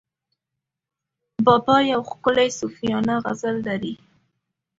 بابا 1.45 1.77
یو 1.91 2.01
ښکلی 2.09 2.49
صوفیانه 2.59 3.15
غزل 3.23 3.55
لري. 3.67 3.93